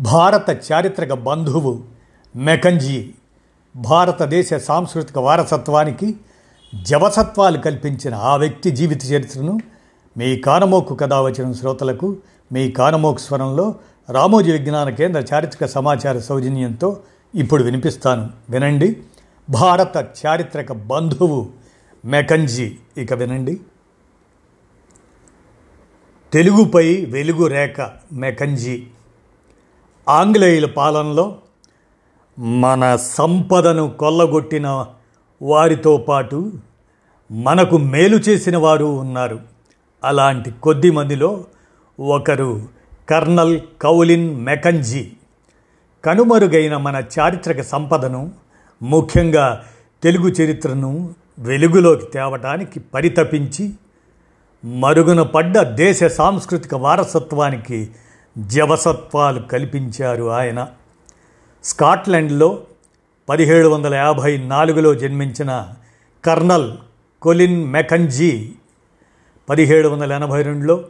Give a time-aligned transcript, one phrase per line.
[0.00, 1.84] భారత చారిత్రక బంధువు
[2.36, 3.10] మెకంజీ
[3.76, 6.16] భారతదేశ సాంస్కృతిక వారసత్వానికి
[6.82, 9.58] జవసత్వాలు కల్పించిన ఆ వ్యక్తి జీవిత చరిత్రను
[10.16, 12.16] మీ కానమోకు కథ వచ్చిన శ్రోతలకు
[12.52, 13.74] మీ కానమోకు స్వరంలో
[14.10, 17.00] రామోజీ విజ్ఞాన కేంద్ర చారిత్రక సమాచార సౌజన్యంతో
[17.34, 18.30] ఇప్పుడు వినిపిస్తాను.
[18.50, 19.02] వినండి.
[19.50, 21.50] భారత చారిత్రక బంధువు
[22.04, 22.76] మెకంజీ.
[22.96, 23.60] ఇక వినండి.
[26.32, 28.86] తెలుగుపై వెలుగు రేఖ మెకంజీ.
[30.08, 31.36] ఆంగ్లేయుల పాలనలో
[32.38, 34.86] మన సంపదను కొల్లగొట్టిన
[35.42, 36.52] వారితో పాటు
[37.30, 39.40] మనకు మేలు చేసిన వారు ఉన్నారు.
[40.04, 41.44] అలాంటి కొద్ది మందిలో
[42.00, 42.62] ఒకరు
[43.10, 45.10] కర్నల్ కౌలిన్ మెకంజీ.
[46.04, 48.30] కనుమరుగైన మన చారిత్రక సంపదను
[48.82, 49.64] ముఖ్యంగా
[50.02, 53.72] తెలుగు చరిత్రను వెలుగులోకి తేవటానికి పరితపించి
[54.64, 57.90] మరుగున పడ్డ దేశ సాంస్కృతిక వారసత్వానికి
[58.38, 60.68] జవసత్వాలు కల్పించారు ఆయన.
[61.64, 62.62] స్కాట్లాండ్లో
[63.28, 65.68] పదిహేడు వందల యాభై నాలుగులో జన్మించిన
[66.24, 66.72] కర్నల్
[67.22, 68.52] కొలిన్ మెకంజీ
[69.48, 70.84] పదిహేడు వందల ఎనభై రెండులో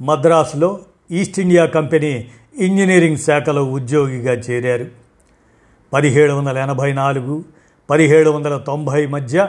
[0.00, 0.80] మద్రాసులో
[1.10, 4.86] ఈస్ట్ ఇండియా కంపెనీ ఇంజనీరింగ్ శాఖలో ఉద్యోగిగా చేరారు.
[5.92, 7.44] పదిహేడు వందల ఎనభై నాలుగు
[7.90, 9.48] పదిహేడు వందల తొంభై మధ్య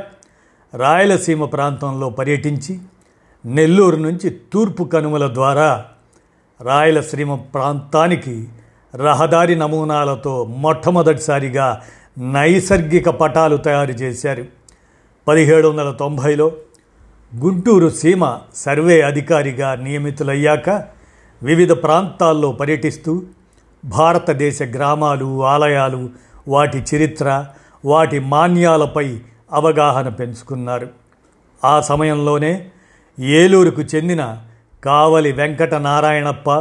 [0.77, 2.79] రాయలసీమ ప్రాంతంలో పర్యటించి
[3.45, 5.85] నెల్లూరు నుంచి తూర్పు కనుమల ద్వారా
[6.61, 8.47] రాయలసీమ ప్రాంతానికి
[8.95, 11.81] రహదారి నమూనాలతో మొట్టమొదటిసారిగా
[12.17, 14.45] నైసర్గిక పటాలు తయారు చేశారు.
[15.27, 16.51] పదిహేడు వందల తొంభైలో
[17.35, 20.69] గుంటూరు సీమ సర్వే అధికారిగా నియమితులయ్యాక
[21.43, 23.23] వివిధ ప్రాంతాల్లో పర్యటిస్తూ
[23.85, 26.09] భారతదేశ గ్రామాలు ఆలయాలు
[26.47, 27.45] వాటి చరిత్ర
[27.85, 29.19] వాటి మాన్యాలపై
[29.53, 30.87] అవగాహన పెంచుకున్నారు.
[31.63, 32.69] ఆ సమయంలోనే
[33.19, 34.37] ఏలూరుకు చెందిన
[34.83, 36.51] కావలి వెంకట నారాయణప్ప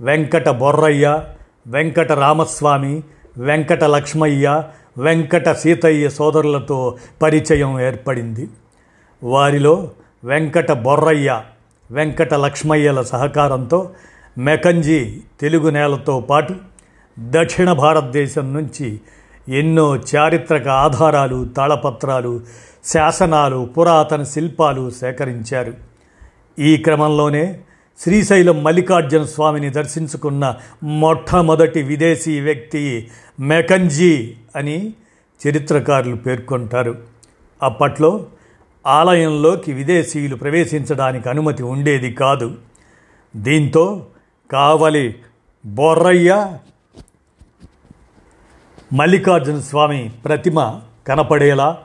[0.00, 1.24] వెంకట బొర్రయ్య
[1.66, 3.02] వెంకట రామస్వామి
[3.38, 4.62] వెంకట లక్ష్మయ్య
[4.98, 8.48] వెంకట సీతయ్య సోదరులతో పరిచయం ఏర్పడింది.
[9.22, 9.90] వారిలో
[10.24, 11.42] వెంకట బొర్రయ్య
[11.90, 13.90] వెంకట లక్ష్మయ్యల సహకారంతో
[14.38, 16.54] మెకంజీ తెలుగు నేలతో పాటు
[17.18, 19.00] దక్షిణ భారతదేశం నుంచి
[19.48, 22.40] ఎన్నో చారిత్రక ఆధారాలు తాళపత్రాలు
[22.84, 25.87] శాసనాలు పురాతన శిల్పాలు సేకరించారు.
[26.58, 27.60] ఈ క్రమంలోనే
[27.98, 33.08] శ్రీశైలం మల్లికార్జున స్వామిని దర్శించుకున్న మొట్టమొదటి విదేశీ వ్యక్తి
[33.40, 34.94] మెకంజీ అని
[35.48, 36.98] చరిత్రకారులు పేర్కొంటారు.
[37.62, 38.26] అప్పట్లో
[38.86, 42.54] ఆలయంలోకి విదేశీయులు ప్రవేశించడానికి అనుమతి ఉండేది కాదు.
[43.36, 44.06] దీంతో
[44.50, 45.14] కావలి
[45.66, 46.58] బొర్రయ్య
[48.92, 51.78] మల్లికార్జున స్వామి ప్రతిమ కనపడేలా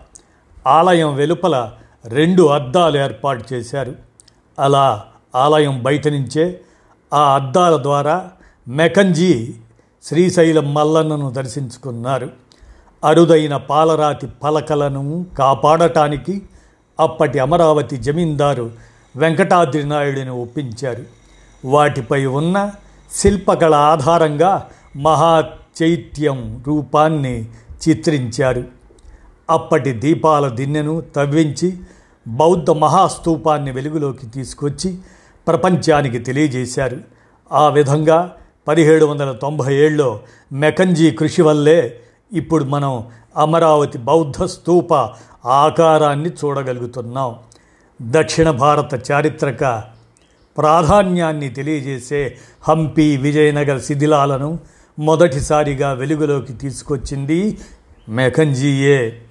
[0.67, 1.71] ఆలయం వెలుపల
[2.07, 4.12] రెండు అద్దాలు ఏర్పాటు చేశారు.
[4.59, 5.03] అలా
[5.35, 6.61] ఆలయం బయట నుంచే
[7.13, 8.31] ఆ అద్దాల ద్వారా
[8.67, 9.53] మెకంజీ
[10.03, 12.29] శ్రీశైలం మల్లన్నను దర్శించుకున్నారు.
[13.03, 16.41] అరుదైన పాలరాతి పలకలను కాపాడటానికి
[16.99, 18.71] అప్పటి అమరావతి జమీందారు
[19.15, 21.03] వెంకటాద్రి నాయుడిని ఒప్పించారు.
[21.65, 22.71] వాటిపై ఉన్న
[23.15, 25.43] శిల్పకళ ఆధారంగా మహా
[25.83, 27.45] చైత్యం రూపాన్ని
[27.89, 28.63] చిత్రించారు.
[29.49, 31.77] అప్పటి దీపాల దిన్నెను తవ్వించి
[32.27, 34.97] బౌద్ధ మహాస్తూపాన్ని వెలుగులోకి తీసుకొచ్చి
[35.47, 36.97] ప్రపంచానికి తెలియజేశారు.
[37.51, 38.35] ఆ విధంగా
[38.67, 40.19] పదిహేడు వందల తొంభై ఏడులో
[40.53, 41.99] మెకంజీ కృషి వల్లే
[42.33, 43.03] ఇప్పుడు మనం
[43.37, 44.93] అమరావతి బౌద్ధ స్తూప
[45.47, 47.35] ఆకారాన్ని చూడగలుగుతున్నాం.
[48.01, 49.83] దక్షిణ భారత చారిత్రక
[50.57, 54.59] ప్రాధాన్యాన్ని తెలియజేసే హంపి విజయనగర శిథిలాలను
[54.99, 57.57] మొదటిసారిగా వెలుగులోకి తీసుకొచ్చింది
[58.09, 59.21] మెకంజీయే.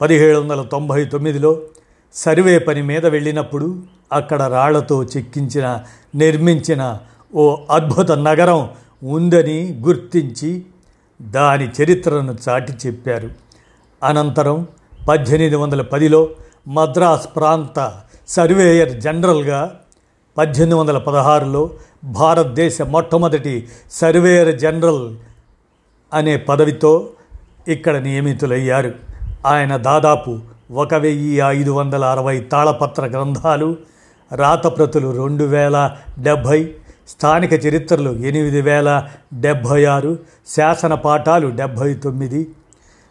[0.00, 1.60] పదిహేడు వందల తొంభై తొమ్మిదిలో
[2.14, 5.78] సర్వే పని మీద వెళ్ళినప్పుడు అక్కడ రాళ్ళతో చెక్కించిన
[6.14, 6.98] నిర్మించిన
[7.34, 8.70] ఓ అద్భుత నగరం
[9.02, 10.62] ఉందని గుర్తించి
[11.22, 13.30] దాని చరిత్రను చాటి చెప్పారు.
[14.04, 14.66] అనంతరం
[15.08, 16.30] పద్దెనిమిది వందల పదిలో
[16.68, 17.92] మద్రాస్ ప్రాంత
[18.28, 19.80] సర్వేయర్ జనరల్గా
[20.38, 21.70] పద్దెనిమిది వందల పదహారులో
[22.04, 25.16] భారతదేశ మొట్టమొదటి సర్వేయర్ జనరల్
[26.14, 27.08] అనే పదవితో
[27.68, 28.94] ఇక్కడ నియమితులయ్యారు.
[29.46, 30.38] ఆయన దాదాపు
[30.70, 33.68] ఒక వెయ్యి ఐదు వందల అరవై తాళపత్ర గ్రంథాలు
[34.30, 35.76] రాతప్రతులు రెండు వేల
[36.18, 36.58] డెబ్భై
[37.08, 38.88] స్థానిక చరిత్రలు ఎనిమిది వేల
[39.34, 40.12] డెబ్భై ఆరు
[40.46, 42.40] శాసన పాఠాలు డెబ్భై తొమ్మిది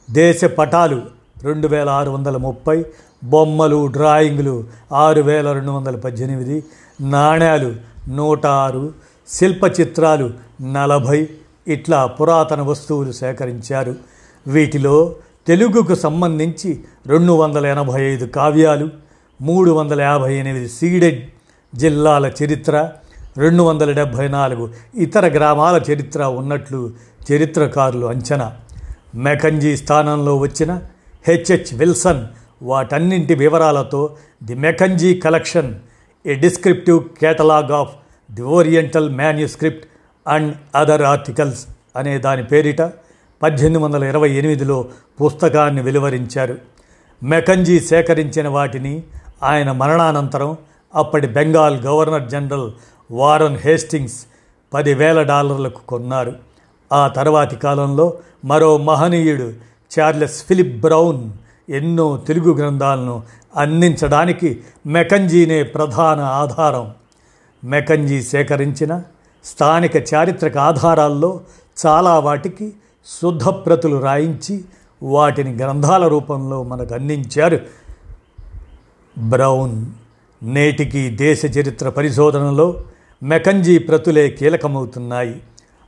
[0.09, 0.99] దేశ పటాలు
[1.43, 2.77] రెండు వేల ఆరు వందల ముప్పై
[3.23, 4.55] బొమ్మలు డ్రాయింగ్లు
[4.93, 6.57] ఆరు వేల రెండు వందల పద్దెనిమిది
[7.01, 7.71] నాణ్యాలు
[8.09, 8.83] నూట ఆరు
[9.27, 10.29] శిల్ప చిత్రాలు
[10.61, 11.19] నలభై
[11.67, 13.95] ఇట్లా పురాతన వస్తువులు సేకరించారు.
[14.47, 14.97] వీటిలో
[15.49, 16.69] తెలుగుకు సంబంధించి
[17.07, 18.87] రెండు వందల ఎనభై ఐదు కావ్యాలు
[19.41, 21.21] మూడు వందల యాభై ఎనిమిది సీడెడ్
[21.73, 22.75] జిల్లాల చరిత్ర
[23.37, 24.65] రెండు వందల డెబ్భై నాలుగు
[24.95, 26.81] ఇతర గ్రామాల చరిత్ర ఉన్నట్లు
[27.31, 28.47] చరిత్రకారులు అంచనా.
[29.15, 30.71] మెకంజీ స్థానంలో వచ్చిన
[31.27, 32.23] హెచ్హెచ్ విల్సన్
[32.61, 34.01] వాటన్నింటి వివరాలతో
[34.43, 35.71] the Mackenzie collection
[36.25, 37.93] a descriptive catalogue of
[38.29, 39.85] the oriental manuscript
[40.27, 41.61] and other articles
[41.95, 42.81] అనే దాని పేరిట
[43.43, 44.85] పద్దెనిమిది వందల ఇరవై ఎనిమిదిలో
[45.21, 46.57] పుస్తకాన్ని వెలువరించారు.
[47.23, 49.03] మెకంజీ సేకరించిన వాటిని
[49.43, 50.57] ఆయన మరణానంతరం
[50.95, 52.71] అప్పటి Bengal governor general
[53.11, 54.25] Warren Hastings
[54.73, 56.35] పదివేల డాలర్లకు కొన్నారు.
[56.93, 58.13] ఆ తర్వాతి కాలంలో
[58.45, 59.51] మరో మహనీయుడు
[59.99, 61.31] చార్లెస్ ఫిలిప్ బ్రౌన్
[61.69, 63.23] ఎన్నో తెలుగు గ్రంథాలను
[63.55, 66.93] అందించడానికి మెకంజీనే ప్రధాన ఆధారం.
[67.63, 69.01] మెకంజీ సేకరించిన
[69.45, 71.41] స్థానిక చారిత్రక ఆధారాల్లో
[71.85, 72.73] చాలా వాటికి
[73.05, 74.63] శుద్ధప్రతులు రాయించి
[75.03, 77.59] వాటిని గ్రంథాల రూపంలో మనకు అందించారు.
[79.17, 79.85] బ్రౌన్
[80.43, 82.83] నేటికి దేశ చరిత్ర పరిశోధనలో
[83.23, 85.41] మెకంజీ ప్రతులే కీలకమవుతున్నాయి.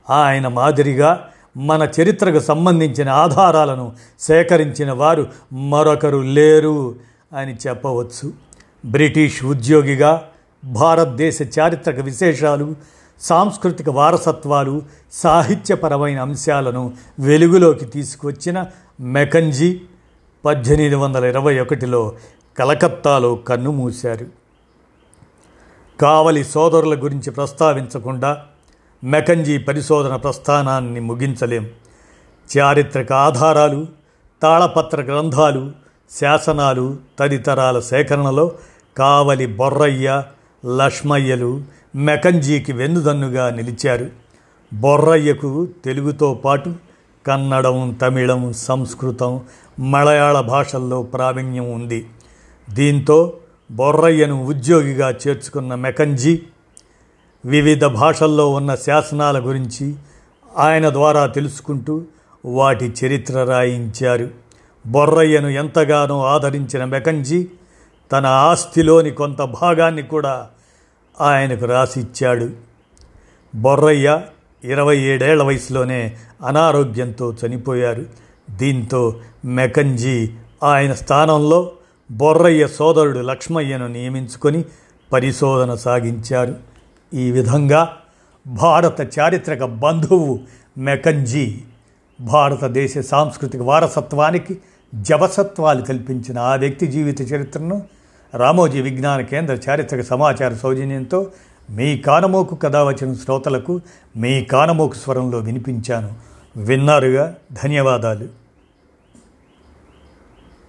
[0.09, 6.95] ఆయన మాదిరిగా మన చరిత్రకు సంబంధించిన ఆధారాలను సేకరించిన వారు మరొకరు లేరు
[7.37, 8.33] అని చెప్పవచ్చు.
[8.85, 10.23] బ్రిటిష్ ఉద్యోగిగా
[10.63, 12.75] భారతదేశ చారిత్రక విశేషాలు
[13.21, 14.81] సాంస్కృతిక వారసత్వాలు
[15.11, 18.65] సాహిత్యపరమైన అంశాలను వెలుగులోకి తీసుకువచ్చిన
[18.99, 19.81] మెకంజీ
[20.45, 22.15] పద్దెనిమిది వందల ఇరవై ఒకటిలో
[22.59, 24.25] కలకత్తాలో కన్నుమూశారు
[26.01, 28.43] కావలి సోదరుల గురించి ప్రస్తావించకుండా
[29.03, 31.69] మెకంజీ పరిశోధన ప్రస్థానాన్ని ముగించలేం.
[32.57, 33.87] చారిత్రక ఆధారాలు
[34.41, 35.71] తాళపత్ర గ్రంథాలు
[36.11, 38.51] శాసనాలు తదితరాల సేకరణలో
[38.97, 40.23] కావలి బొర్రయ్య
[40.65, 41.61] లక్ష్మయ్యలు
[41.95, 44.09] మెకంజీకి వెన్నుదన్నుగా నిలిచారు.
[44.73, 46.75] బొర్రయ్యకు తెలుగుతో పాటు
[47.27, 49.41] కన్నడం తమిళం సంస్కృతం
[49.79, 52.07] మలయాళ భాషల్లో ప్రావీణ్యం ఉంది.
[52.69, 53.33] దీంతో
[53.71, 56.41] బొర్రయ్యను ఉద్యోగిగా చేర్చుకున్న మెకంజీ
[57.45, 59.95] వివిధ భాషల్లో ఉన్న శాసనాల గురించి
[60.57, 62.03] ఆయన ద్వారా తెలుసుకుంటూ
[62.45, 64.29] వాటి చరిత్ర రాయించారు.
[64.87, 67.47] బొర్రయ్యను ఎంతగానో ఆదరించిన మెకంజీ
[68.11, 70.47] తన ఆస్తిలోని కొంత భాగాన్ని కూడా
[71.21, 72.49] ఆయనకు రాసిచ్చాడు.
[73.55, 74.21] బొర్రయ్య
[74.63, 78.05] ఇరవై ఏడేళ్ళ వయసులోనే అనారోగ్యంతో చనిపోయారు.
[78.49, 80.29] దీంతో మెకంజీ
[80.63, 81.71] ఆయన స్థానంలో
[82.11, 84.65] బొర్రయ్య సోదరుడు లక్ష్మయ్యను నియమించుకొని
[85.13, 86.55] పరిశోధన సాగించారు.
[87.13, 87.97] ఈ విధంగా
[88.47, 90.39] భారత చారిత్రక బంధువు
[90.77, 91.61] మెకంజీ
[92.21, 94.57] భారతదేశ సాంస్కృతిక వారసత్వానికి
[94.95, 97.81] జవసత్వాలు కల్పించిన ఆ వ్యక్తి జీవిత చరిత్రను
[98.35, 101.31] రామోజీ విజ్ఞాన కేంద్ర చారిత్రక సమాచార సౌజన్యంతో
[101.69, 103.81] మీ కానమోకు కథ వచ్చిన శ్రోతలకు
[104.17, 106.13] మీ కానమోకు స్వరంలో వినిపించాను.
[106.57, 107.35] విన్నారుగా?
[107.63, 108.40] ధన్యవాదాలు.